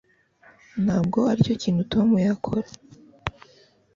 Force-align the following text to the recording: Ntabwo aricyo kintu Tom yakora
Ntabwo 0.83 1.17
aricyo 1.31 1.53
kintu 1.63 1.81
Tom 1.91 2.09
yakora 2.27 2.67